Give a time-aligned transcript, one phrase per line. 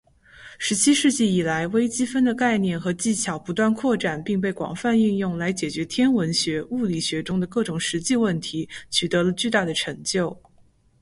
[0.57, 10.35] 十七世纪以来，微积分的概念和技巧不断扩展并被广泛应用来解决天文学、物理学中的各种实际问题，取得了巨大的成就。